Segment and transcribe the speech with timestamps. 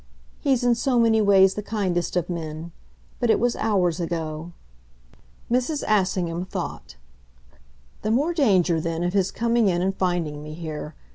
[0.39, 2.71] "He's in so many ways the kindest of men.
[3.19, 4.51] But it was hours ago."
[5.51, 5.83] Mrs.
[5.87, 6.95] Assingham thought.
[8.01, 10.95] "The more danger then of his coming in and finding me here.